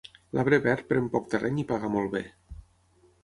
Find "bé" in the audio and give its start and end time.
2.17-2.25